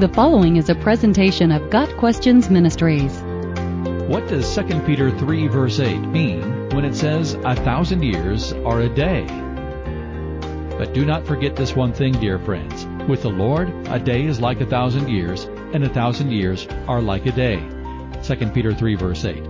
The 0.00 0.08
following 0.08 0.56
is 0.56 0.68
a 0.68 0.74
presentation 0.74 1.52
of 1.52 1.70
Got 1.70 1.88
Questions 1.98 2.50
Ministries. 2.50 3.16
What 4.08 4.26
does 4.26 4.52
2 4.52 4.80
Peter 4.80 5.16
3 5.16 5.46
verse 5.46 5.78
8 5.78 5.98
mean 5.98 6.68
when 6.70 6.84
it 6.84 6.96
says 6.96 7.34
a 7.44 7.54
thousand 7.54 8.02
years 8.02 8.52
are 8.64 8.80
a 8.80 8.88
day? 8.88 9.24
But 10.76 10.94
do 10.94 11.04
not 11.04 11.24
forget 11.24 11.54
this 11.54 11.76
one 11.76 11.92
thing, 11.92 12.10
dear 12.14 12.40
friends. 12.40 12.86
With 13.08 13.22
the 13.22 13.30
Lord, 13.30 13.68
a 13.86 14.00
day 14.00 14.24
is 14.24 14.40
like 14.40 14.60
a 14.60 14.66
thousand 14.66 15.10
years, 15.10 15.44
and 15.44 15.84
a 15.84 15.88
thousand 15.88 16.32
years 16.32 16.66
are 16.88 17.00
like 17.00 17.26
a 17.26 17.32
day. 17.32 17.60
2 18.24 18.50
Peter 18.50 18.74
3 18.74 18.96
verse 18.96 19.24
8. 19.24 19.44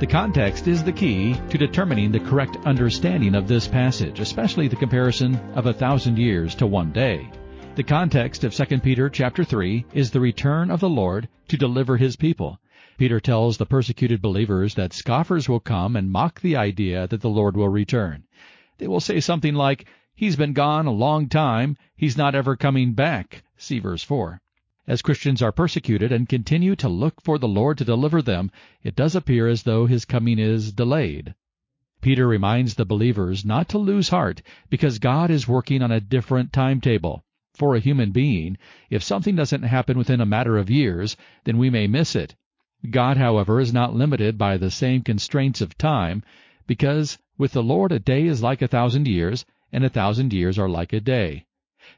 The 0.00 0.06
context 0.06 0.66
is 0.66 0.82
the 0.82 0.92
key 0.92 1.34
to 1.50 1.58
determining 1.58 2.10
the 2.10 2.20
correct 2.20 2.56
understanding 2.64 3.34
of 3.34 3.48
this 3.48 3.68
passage, 3.68 4.18
especially 4.18 4.66
the 4.66 4.76
comparison 4.76 5.36
of 5.54 5.66
a 5.66 5.74
thousand 5.74 6.18
years 6.18 6.54
to 6.54 6.66
one 6.66 6.90
day. 6.90 7.30
The 7.80 7.84
context 7.84 8.44
of 8.44 8.52
2 8.52 8.80
Peter 8.80 9.08
chapter 9.08 9.42
3 9.42 9.86
is 9.94 10.10
the 10.10 10.20
return 10.20 10.70
of 10.70 10.80
the 10.80 10.88
Lord 10.90 11.30
to 11.48 11.56
deliver 11.56 11.96
his 11.96 12.14
people. 12.14 12.60
Peter 12.98 13.18
tells 13.20 13.56
the 13.56 13.64
persecuted 13.64 14.20
believers 14.20 14.74
that 14.74 14.92
scoffers 14.92 15.48
will 15.48 15.60
come 15.60 15.96
and 15.96 16.12
mock 16.12 16.42
the 16.42 16.56
idea 16.56 17.06
that 17.06 17.22
the 17.22 17.30
Lord 17.30 17.56
will 17.56 17.70
return. 17.70 18.24
They 18.76 18.86
will 18.86 19.00
say 19.00 19.18
something 19.18 19.54
like, 19.54 19.88
He's 20.14 20.36
been 20.36 20.52
gone 20.52 20.84
a 20.84 20.90
long 20.90 21.30
time, 21.30 21.78
he's 21.96 22.18
not 22.18 22.34
ever 22.34 22.54
coming 22.54 22.92
back. 22.92 23.44
See 23.56 23.78
verse 23.78 24.02
4. 24.02 24.42
As 24.86 25.00
Christians 25.00 25.40
are 25.40 25.50
persecuted 25.50 26.12
and 26.12 26.28
continue 26.28 26.76
to 26.76 26.88
look 26.90 27.22
for 27.22 27.38
the 27.38 27.48
Lord 27.48 27.78
to 27.78 27.84
deliver 27.86 28.20
them, 28.20 28.50
it 28.82 28.94
does 28.94 29.16
appear 29.16 29.48
as 29.48 29.62
though 29.62 29.86
his 29.86 30.04
coming 30.04 30.38
is 30.38 30.74
delayed. 30.74 31.34
Peter 32.02 32.28
reminds 32.28 32.74
the 32.74 32.84
believers 32.84 33.42
not 33.42 33.70
to 33.70 33.78
lose 33.78 34.10
heart 34.10 34.42
because 34.68 34.98
God 34.98 35.30
is 35.30 35.48
working 35.48 35.80
on 35.80 35.90
a 35.90 35.98
different 35.98 36.52
timetable. 36.52 37.24
For 37.60 37.74
a 37.76 37.78
human 37.78 38.10
being, 38.10 38.56
if 38.88 39.02
something 39.02 39.36
doesn't 39.36 39.64
happen 39.64 39.98
within 39.98 40.22
a 40.22 40.24
matter 40.24 40.56
of 40.56 40.70
years, 40.70 41.14
then 41.44 41.58
we 41.58 41.68
may 41.68 41.86
miss 41.86 42.16
it. 42.16 42.34
God, 42.88 43.18
however, 43.18 43.60
is 43.60 43.70
not 43.70 43.94
limited 43.94 44.38
by 44.38 44.56
the 44.56 44.70
same 44.70 45.02
constraints 45.02 45.60
of 45.60 45.76
time, 45.76 46.22
because 46.66 47.18
with 47.36 47.52
the 47.52 47.62
Lord 47.62 47.92
a 47.92 47.98
day 47.98 48.24
is 48.24 48.42
like 48.42 48.62
a 48.62 48.66
thousand 48.66 49.06
years, 49.06 49.44
and 49.70 49.84
a 49.84 49.90
thousand 49.90 50.32
years 50.32 50.58
are 50.58 50.70
like 50.70 50.94
a 50.94 51.00
day. 51.00 51.44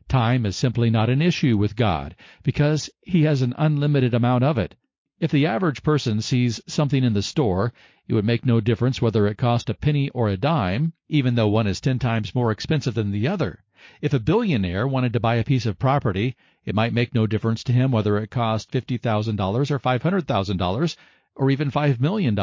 Time 0.08 0.44
is 0.46 0.56
simply 0.56 0.90
not 0.90 1.08
an 1.08 1.22
issue 1.22 1.56
with 1.56 1.76
God, 1.76 2.16
because 2.42 2.90
He 3.02 3.22
has 3.22 3.40
an 3.40 3.54
unlimited 3.56 4.14
amount 4.14 4.42
of 4.42 4.58
it. 4.58 4.74
If 5.20 5.30
the 5.30 5.46
average 5.46 5.84
person 5.84 6.22
sees 6.22 6.60
something 6.66 7.04
in 7.04 7.12
the 7.12 7.22
store, 7.22 7.72
it 8.08 8.14
would 8.14 8.24
make 8.24 8.44
no 8.44 8.60
difference 8.60 9.00
whether 9.00 9.28
it 9.28 9.38
cost 9.38 9.70
a 9.70 9.74
penny 9.74 10.08
or 10.08 10.28
a 10.28 10.36
dime, 10.36 10.92
even 11.08 11.36
though 11.36 11.46
one 11.46 11.68
is 11.68 11.80
ten 11.80 12.00
times 12.00 12.34
more 12.34 12.50
expensive 12.50 12.94
than 12.94 13.12
the 13.12 13.28
other. 13.28 13.62
If 14.00 14.14
a 14.14 14.20
billionaire 14.20 14.86
wanted 14.86 15.12
to 15.14 15.20
buy 15.20 15.34
a 15.34 15.44
piece 15.44 15.66
of 15.66 15.78
property, 15.78 16.36
it 16.64 16.74
might 16.74 16.92
make 16.92 17.14
no 17.14 17.26
difference 17.26 17.64
to 17.64 17.72
him 17.72 17.90
whether 17.90 18.16
it 18.18 18.30
cost 18.30 18.70
$50,000 18.70 19.70
or 19.70 19.78
$500,000 19.78 20.96
or 21.34 21.50
even 21.50 21.70
$5 21.70 22.00
million. 22.00 22.38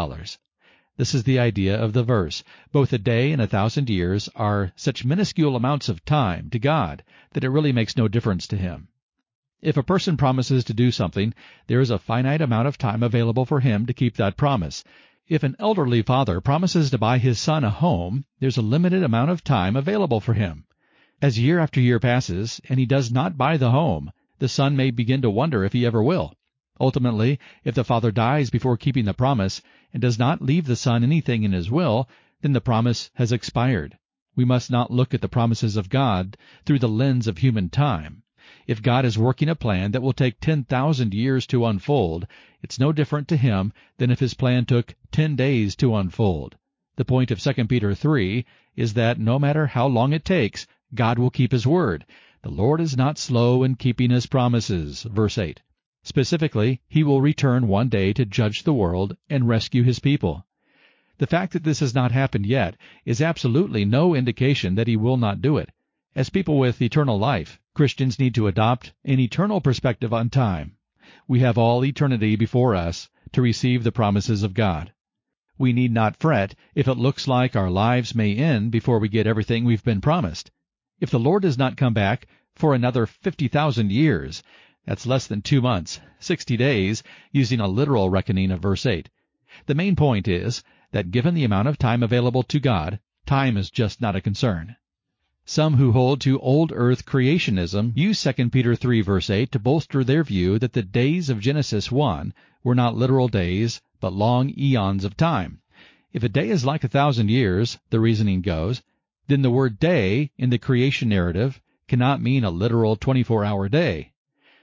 This 0.97 1.15
is 1.15 1.23
the 1.23 1.39
idea 1.39 1.81
of 1.81 1.93
the 1.93 2.03
verse. 2.03 2.43
Both 2.73 2.91
a 2.91 2.97
day 2.97 3.31
and 3.31 3.41
a 3.41 3.47
thousand 3.47 3.89
years 3.89 4.27
are 4.35 4.73
such 4.75 5.05
minuscule 5.05 5.55
amounts 5.55 5.87
of 5.87 6.03
time 6.03 6.49
to 6.49 6.59
God 6.59 7.03
that 7.31 7.45
it 7.45 7.49
really 7.49 7.71
makes 7.71 7.95
no 7.95 8.09
difference 8.09 8.45
to 8.47 8.57
him. 8.57 8.89
If 9.61 9.77
a 9.77 9.83
person 9.83 10.17
promises 10.17 10.65
to 10.65 10.73
do 10.73 10.91
something, 10.91 11.33
there 11.67 11.79
is 11.79 11.89
a 11.89 11.99
finite 11.99 12.41
amount 12.41 12.67
of 12.67 12.77
time 12.77 13.01
available 13.01 13.45
for 13.45 13.61
him 13.61 13.85
to 13.85 13.93
keep 13.93 14.17
that 14.17 14.35
promise. 14.35 14.83
If 15.29 15.43
an 15.43 15.55
elderly 15.59 16.01
father 16.01 16.41
promises 16.41 16.89
to 16.89 16.97
buy 16.97 17.17
his 17.17 17.39
son 17.39 17.63
a 17.63 17.69
home, 17.69 18.25
there's 18.39 18.57
a 18.57 18.61
limited 18.61 19.03
amount 19.03 19.31
of 19.31 19.43
time 19.43 19.77
available 19.77 20.19
for 20.19 20.33
him. 20.33 20.65
As 21.21 21.37
year 21.37 21.59
after 21.59 21.81
year 21.81 21.99
passes 21.99 22.61
and 22.69 22.79
he 22.79 22.85
does 22.85 23.11
not 23.11 23.37
buy 23.37 23.57
the 23.57 23.71
home, 23.71 24.13
the 24.37 24.47
son 24.47 24.77
may 24.77 24.89
begin 24.89 25.21
to 25.21 25.29
wonder 25.29 25.65
if 25.65 25.73
he 25.73 25.85
ever 25.85 26.01
will. 26.01 26.33
Ultimately, 26.79 27.39
if 27.65 27.75
the 27.75 27.83
father 27.83 28.09
dies 28.09 28.49
before 28.49 28.77
keeping 28.77 29.03
the 29.03 29.13
promise 29.13 29.61
and 29.91 30.01
does 30.01 30.17
not 30.17 30.41
leave 30.41 30.65
the 30.65 30.77
son 30.77 31.03
anything 31.03 31.43
in 31.43 31.51
his 31.51 31.69
will, 31.69 32.07
then 32.39 32.53
the 32.53 32.61
promise 32.61 33.11
has 33.15 33.33
expired. 33.33 33.97
We 34.37 34.45
must 34.45 34.71
not 34.71 34.91
look 34.91 35.13
at 35.13 35.19
the 35.19 35.27
promises 35.27 35.75
of 35.75 35.89
God 35.89 36.37
through 36.65 36.79
the 36.79 36.87
lens 36.87 37.27
of 37.27 37.39
human 37.39 37.67
time. 37.67 38.23
If 38.65 38.81
God 38.81 39.03
is 39.03 39.17
working 39.17 39.49
a 39.49 39.55
plan 39.55 39.91
that 39.91 40.01
will 40.01 40.13
take 40.13 40.39
10,000 40.39 41.13
years 41.13 41.45
to 41.47 41.65
unfold, 41.65 42.27
it's 42.63 42.79
no 42.79 42.93
different 42.93 43.27
to 43.27 43.35
him 43.35 43.73
than 43.97 44.09
if 44.09 44.21
his 44.21 44.35
plan 44.35 44.63
took 44.63 44.95
10 45.11 45.35
days 45.35 45.75
to 45.75 45.97
unfold. 45.97 46.55
The 46.95 47.03
point 47.03 47.29
of 47.29 47.41
2 47.41 47.65
Peter 47.65 47.93
3 47.93 48.45
is 48.77 48.93
that 48.93 49.19
no 49.19 49.37
matter 49.37 49.67
how 49.67 49.85
long 49.85 50.13
it 50.13 50.23
takes, 50.23 50.65
God 50.95 51.19
will 51.19 51.29
keep 51.29 51.51
his 51.51 51.67
word. 51.67 52.05
The 52.41 52.49
Lord 52.49 52.81
is 52.81 52.97
not 52.97 53.17
slow 53.17 53.63
in 53.63 53.75
keeping 53.75 54.09
his 54.09 54.25
promises. 54.25 55.03
Verse 55.03 55.37
8. 55.37 55.61
Specifically, 56.03 56.81
he 56.87 57.03
will 57.03 57.21
return 57.21 57.67
one 57.67 57.89
day 57.89 58.13
to 58.13 58.25
judge 58.25 58.63
the 58.63 58.73
world 58.73 59.17
and 59.29 59.47
rescue 59.47 59.83
his 59.83 59.99
people. 59.99 60.45
The 61.17 61.27
fact 61.27 61.51
that 61.53 61.63
this 61.63 61.81
has 61.81 61.93
not 61.93 62.13
happened 62.13 62.45
yet 62.45 62.77
is 63.03 63.21
absolutely 63.21 63.83
no 63.83 64.15
indication 64.15 64.75
that 64.75 64.87
he 64.87 64.95
will 64.95 65.17
not 65.17 65.41
do 65.41 65.57
it. 65.57 65.69
As 66.15 66.29
people 66.29 66.57
with 66.57 66.81
eternal 66.81 67.19
life, 67.19 67.59
Christians 67.73 68.17
need 68.17 68.33
to 68.35 68.47
adopt 68.47 68.93
an 69.03 69.19
eternal 69.19 69.59
perspective 69.59 70.13
on 70.13 70.29
time. 70.29 70.77
We 71.27 71.41
have 71.41 71.57
all 71.57 71.83
eternity 71.83 72.35
before 72.37 72.73
us 72.73 73.09
to 73.33 73.41
receive 73.41 73.83
the 73.83 73.91
promises 73.91 74.43
of 74.43 74.53
God. 74.53 74.93
We 75.57 75.73
need 75.73 75.91
not 75.91 76.15
fret 76.15 76.55
if 76.73 76.87
it 76.87 76.97
looks 76.97 77.27
like 77.27 77.55
our 77.55 77.69
lives 77.69 78.15
may 78.15 78.33
end 78.35 78.71
before 78.71 78.99
we 78.99 79.09
get 79.09 79.27
everything 79.27 79.65
we've 79.65 79.83
been 79.83 79.99
promised. 79.99 80.51
If 81.01 81.11
the 81.11 81.19
Lord 81.19 81.43
does 81.43 81.57
not 81.57 81.77
come 81.77 81.93
back 81.93 82.27
for 82.55 82.75
another 82.75 83.05
50,000 83.05 83.89
years, 83.89 84.43
that's 84.85 85.07
less 85.07 85.27
than 85.27 85.41
two 85.41 85.61
months, 85.61 86.01
60 86.19 86.57
days, 86.57 87.03
using 87.31 87.61
a 87.61 87.67
literal 87.67 88.09
reckoning 88.09 88.51
of 88.51 88.61
verse 88.61 88.85
8. 88.85 89.07
The 89.65 89.75
main 89.75 89.95
point 89.95 90.27
is 90.27 90.61
that 90.91 91.11
given 91.11 91.35
the 91.35 91.45
amount 91.45 91.69
of 91.69 91.77
time 91.77 92.03
available 92.03 92.43
to 92.43 92.59
God, 92.59 92.99
time 93.25 93.55
is 93.55 93.71
just 93.71 94.01
not 94.01 94.15
a 94.15 94.21
concern. 94.21 94.75
Some 95.45 95.75
who 95.75 95.93
hold 95.93 96.19
to 96.21 96.39
old 96.39 96.73
earth 96.75 97.05
creationism 97.05 97.93
use 97.95 98.21
2 98.21 98.49
Peter 98.49 98.75
3 98.75 99.01
verse 99.01 99.29
8 99.29 99.51
to 99.53 99.59
bolster 99.59 100.03
their 100.03 100.23
view 100.23 100.59
that 100.59 100.73
the 100.73 100.83
days 100.83 101.29
of 101.29 101.39
Genesis 101.39 101.89
1 101.91 102.33
were 102.61 102.75
not 102.75 102.97
literal 102.97 103.29
days, 103.29 103.81
but 104.01 104.11
long 104.11 104.53
eons 104.57 105.05
of 105.05 105.15
time. 105.15 105.61
If 106.11 106.23
a 106.23 106.29
day 106.29 106.49
is 106.49 106.65
like 106.65 106.83
a 106.83 106.89
thousand 106.89 107.29
years, 107.29 107.79
the 107.89 107.99
reasoning 107.99 108.41
goes, 108.41 108.81
then 109.29 109.43
the 109.43 109.51
word 109.51 109.79
day 109.79 110.31
in 110.37 110.49
the 110.49 110.57
creation 110.57 111.07
narrative 111.07 111.61
cannot 111.87 112.21
mean 112.21 112.43
a 112.43 112.49
literal 112.49 112.97
24-hour 112.97 113.69
day. 113.69 114.11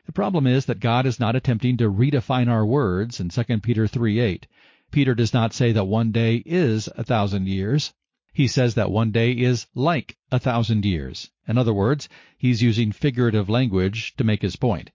The 0.06 0.12
problem 0.12 0.46
is 0.46 0.66
that 0.66 0.80
God 0.80 1.06
is 1.06 1.18
not 1.18 1.34
attempting 1.34 1.76
to 1.78 1.90
redefine 1.90 2.48
our 2.48 2.66
words 2.66 3.18
in 3.18 3.28
2 3.28 3.60
Peter 3.60 3.86
3:8. 3.86 4.44
Peter 4.90 5.14
does 5.14 5.32
not 5.32 5.52
say 5.52 5.72
that 5.72 5.86
one 5.86 6.12
day 6.12 6.42
is 6.46 6.88
a 6.96 7.02
thousand 7.02 7.48
years. 7.48 7.92
He 8.32 8.46
says 8.48 8.74
that 8.74 8.90
one 8.90 9.12
day 9.12 9.32
is 9.32 9.66
like 9.74 10.16
a 10.30 10.38
thousand 10.38 10.84
years. 10.84 11.30
In 11.48 11.58
other 11.58 11.74
words, 11.74 12.08
he's 12.36 12.62
using 12.62 12.92
figurative 12.92 13.48
language 13.48 14.14
to 14.16 14.24
make 14.24 14.42
his 14.42 14.56
point. 14.56 14.90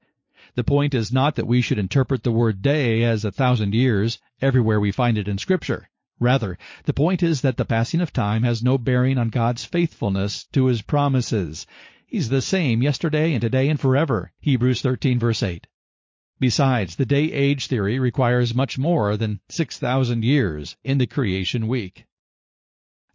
The 0.56 0.64
point 0.66 0.94
is 0.94 1.14
not 1.14 1.36
that 1.36 1.48
we 1.48 1.62
should 1.62 1.80
interpret 1.80 2.24
the 2.24 2.32
word 2.32 2.62
day 2.62 3.03
as 3.03 3.24
a 3.24 3.32
thousand 3.32 3.74
years 3.74 4.20
everywhere 4.42 4.82
we 4.82 4.92
find 4.92 5.18
it 5.18 5.30
in 5.30 5.38
Scripture. 5.38 5.90
Rather, 6.22 6.56
the 6.86 6.94
point 6.94 7.24
is 7.24 7.42
that 7.42 7.58
the 7.58 7.66
passing 7.66 8.00
of 8.00 8.14
time 8.14 8.44
has 8.44 8.62
no 8.62 8.78
bearing 8.78 9.18
on 9.18 9.30
God's 9.30 9.66
faithfulness 9.66 10.46
to 10.54 10.68
his 10.68 10.84
promises. 10.84 11.66
He's 12.06 12.30
the 12.30 12.44
same 12.44 12.84
yesterday 12.84 13.34
and 13.34 13.42
today 13.42 13.68
and 13.70 13.80
forever. 13.80 14.32
Hebrews 14.40 14.84
13 14.84 15.18
verse 15.18 15.42
8. 15.42 15.66
Besides, 16.40 16.96
the 16.96 17.08
day-age 17.08 17.66
theory 17.66 17.98
requires 17.98 18.54
much 18.54 18.78
more 18.78 19.18
than 19.18 19.40
6,000 19.50 20.24
years 20.24 20.78
in 20.84 21.00
the 21.00 21.08
creation 21.08 21.68
week. 21.68 22.06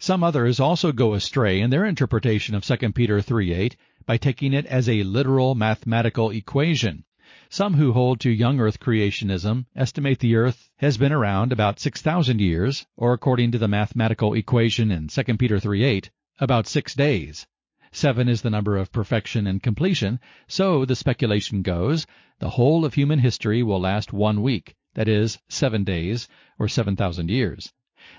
Some 0.00 0.24
others 0.24 0.58
also 0.58 0.90
go 0.90 1.14
astray 1.14 1.60
in 1.60 1.70
their 1.70 1.84
interpretation 1.84 2.56
of 2.56 2.64
2 2.64 2.92
Peter 2.92 3.20
3:8 3.20 3.76
by 4.04 4.16
taking 4.16 4.52
it 4.52 4.66
as 4.66 4.88
a 4.88 5.04
literal 5.04 5.54
mathematical 5.54 6.30
equation. 6.30 7.04
Some 7.48 7.74
who 7.74 7.92
hold 7.92 8.18
to 8.20 8.30
young 8.30 8.58
earth 8.58 8.80
creationism 8.80 9.66
estimate 9.76 10.18
the 10.18 10.34
earth 10.34 10.68
has 10.78 10.98
been 10.98 11.12
around 11.12 11.52
about 11.52 11.78
6,000 11.78 12.40
years, 12.40 12.86
or 12.96 13.12
according 13.12 13.52
to 13.52 13.58
the 13.58 13.68
mathematical 13.68 14.34
equation 14.34 14.90
in 14.90 15.06
2 15.06 15.38
Peter 15.38 15.58
3:8, 15.58 16.10
about 16.40 16.66
6 16.66 16.94
days. 16.94 17.46
Seven 17.92 18.28
is 18.28 18.42
the 18.42 18.50
number 18.50 18.76
of 18.76 18.90
perfection 18.90 19.46
and 19.46 19.62
completion, 19.62 20.18
so 20.48 20.84
the 20.84 20.96
speculation 20.96 21.62
goes, 21.62 22.04
the 22.40 22.50
whole 22.50 22.84
of 22.84 22.94
human 22.94 23.20
history 23.20 23.62
will 23.62 23.80
last 23.80 24.12
one 24.12 24.42
week, 24.42 24.74
that 24.94 25.06
is, 25.06 25.38
seven 25.48 25.84
days, 25.84 26.28
or 26.58 26.66
7,000 26.66 27.30
years. 27.30 27.72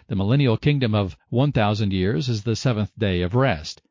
The 0.07 0.15
millennial 0.15 0.56
kingdom 0.56 0.95
of 0.95 1.18
1,000 1.29 1.91
years 1.91 2.29
is 2.29 2.44
the 2.44 2.56
seventh 2.56 2.97
day 2.97 3.21
of 3.24 3.35
rest. 3.35 3.81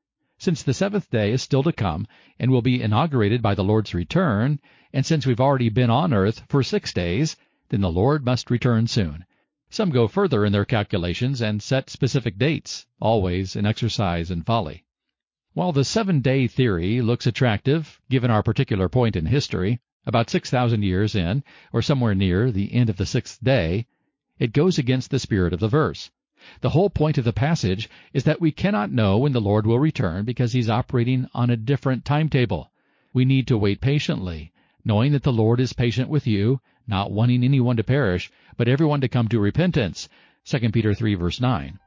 Since 0.46 0.62
the 0.62 0.75
seventh 0.75 1.10
day 1.10 1.32
is 1.32 1.43
still 1.43 1.64
to 1.64 1.72
come 1.72 2.06
and 2.38 2.52
will 2.52 2.62
be 2.62 2.81
inaugurated 2.81 3.43
by 3.43 3.56
the 3.56 3.64
Lord's 3.64 3.94
return, 3.94 4.60
and 4.93 5.04
since 5.04 5.26
we've 5.26 5.40
already 5.40 5.70
been 5.70 5.90
on 5.90 6.12
earth 6.12 6.44
for 6.48 6.62
six 6.62 6.93
days, 6.93 7.37
then 7.70 7.81
the 7.81 7.90
Lord 7.90 8.25
must 8.25 8.48
return 8.48 8.87
soon. 8.87 9.25
Some 9.70 9.90
go 9.90 10.06
further 10.06 10.44
in 10.44 10.52
their 10.52 10.64
calculations 10.64 11.43
and 11.43 11.60
set 11.60 11.90
specific 11.90 12.38
dates, 12.38 12.87
always 13.00 13.56
an 13.56 13.66
exercise 13.66 14.31
in 14.31 14.44
folly. 14.44 14.84
While 15.52 15.72
the 15.72 15.82
seven 15.82 16.20
day 16.20 16.46
theory 16.46 17.02
looks 17.02 17.26
attractive, 17.26 18.00
given 18.08 18.31
our 18.31 18.44
particular 18.44 18.88
point 18.88 19.16
in 19.16 19.26
history, 19.26 19.81
about 20.06 20.31
6,000 20.31 20.81
years 20.84 21.16
in, 21.16 21.43
or 21.72 21.82
somewhere 21.82 22.14
near 22.14 22.52
the 22.52 22.72
end 22.72 22.88
of 22.88 22.98
the 22.98 23.04
sixth 23.06 23.43
day, 23.43 23.88
it 24.38 24.52
goes 24.52 24.78
against 24.78 25.10
the 25.10 25.19
spirit 25.19 25.52
of 25.52 25.58
the 25.58 25.66
verse. 25.66 26.12
The 26.60 26.70
whole 26.70 26.90
point 26.90 27.19
of 27.19 27.25
the 27.25 27.32
passage 27.32 27.88
is 28.12 28.25
that 28.25 28.40
we 28.40 28.52
cannot 28.52 28.93
know 28.93 29.19
when 29.19 29.32
the 29.32 29.40
Lord 29.40 29.66
will 29.66 29.78
return 29.78 30.25
because 30.25 30.52
he's 30.52 30.70
operating 30.70 31.28
on 31.34 31.50
a 31.50 31.56
different 31.56 32.04
timetable. 32.04 32.70
We 33.12 33.25
need 33.25 33.46
to 33.48 33.58
wait 33.58 33.81
patiently, 33.81 34.52
knowing 34.84 35.12
that 35.12 35.22
the 35.22 35.32
Lord 35.32 35.60
is 35.60 35.72
patient 35.72 36.08
with 36.08 36.26
you, 36.26 36.60
not 36.87 37.10
wanting 37.10 37.43
anyone 37.43 37.76
to 37.76 37.84
perish, 37.84 38.31
but 38.56 38.69
everyone 38.69 39.00
to 39.00 39.08
come 39.08 39.28
to 39.28 39.40
repentance. 39.40 40.08
2 40.44 40.70
Peter 40.70 40.94
3 40.94 41.14
verse 41.14 41.40
9. 41.40 41.78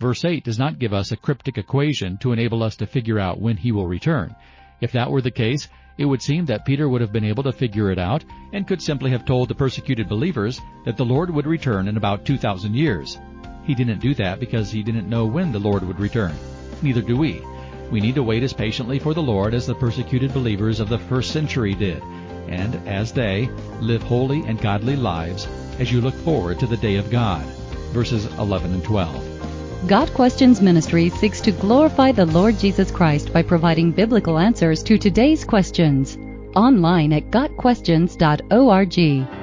Verse 0.00 0.24
8 0.24 0.44
does 0.44 0.58
not 0.58 0.78
give 0.78 0.94
us 0.94 1.12
a 1.12 1.16
cryptic 1.16 1.58
equation 1.58 2.16
to 2.18 2.32
enable 2.32 2.62
us 2.62 2.76
to 2.76 2.86
figure 2.86 3.18
out 3.18 3.40
when 3.40 3.58
he 3.58 3.70
will 3.70 3.86
return. 3.86 4.34
If 4.80 4.92
that 4.92 5.10
were 5.10 5.20
the 5.20 5.30
case, 5.30 5.68
it 5.98 6.06
would 6.06 6.22
seem 6.22 6.46
that 6.46 6.64
Peter 6.64 6.88
would 6.88 7.02
have 7.02 7.12
been 7.12 7.24
able 7.24 7.42
to 7.42 7.52
figure 7.52 7.90
it 7.90 7.98
out 7.98 8.24
and 8.54 8.66
could 8.66 8.80
simply 8.80 9.10
have 9.10 9.26
told 9.26 9.48
the 9.48 9.54
persecuted 9.54 10.08
believers 10.08 10.58
that 10.86 10.96
the 10.96 11.04
Lord 11.04 11.28
would 11.28 11.46
return 11.46 11.86
in 11.86 11.98
about 11.98 12.24
2,000 12.24 12.74
years. 12.74 13.18
He 13.64 13.74
didn't 13.74 14.00
do 14.00 14.14
that 14.14 14.40
because 14.40 14.70
he 14.70 14.82
didn't 14.82 15.08
know 15.08 15.26
when 15.26 15.52
the 15.52 15.58
Lord 15.58 15.86
would 15.86 16.00
return. 16.00 16.34
Neither 16.82 17.02
do 17.02 17.16
we. 17.16 17.42
We 17.90 18.00
need 18.00 18.14
to 18.14 18.22
wait 18.22 18.42
as 18.42 18.52
patiently 18.52 18.98
for 18.98 19.14
the 19.14 19.22
Lord 19.22 19.54
as 19.54 19.66
the 19.66 19.74
persecuted 19.74 20.32
believers 20.32 20.80
of 20.80 20.88
the 20.88 20.98
first 20.98 21.32
century 21.32 21.74
did, 21.74 22.02
and 22.48 22.76
as 22.88 23.12
they 23.12 23.48
live 23.80 24.02
holy 24.02 24.40
and 24.46 24.60
godly 24.60 24.96
lives 24.96 25.46
as 25.78 25.92
you 25.92 26.00
look 26.00 26.14
forward 26.14 26.58
to 26.60 26.66
the 26.66 26.76
day 26.76 26.96
of 26.96 27.10
God. 27.10 27.44
Verses 27.92 28.26
11 28.38 28.72
and 28.72 28.84
12. 28.84 29.88
Got 29.88 30.12
Questions 30.12 30.60
Ministry 30.60 31.08
seeks 31.08 31.40
to 31.40 31.52
glorify 31.52 32.12
the 32.12 32.26
Lord 32.26 32.58
Jesus 32.58 32.90
Christ 32.90 33.32
by 33.32 33.42
providing 33.42 33.92
biblical 33.92 34.38
answers 34.38 34.82
to 34.84 34.98
today's 34.98 35.44
questions. 35.44 36.18
Online 36.54 37.14
at 37.14 37.30
GotQuestions.org. 37.30 39.39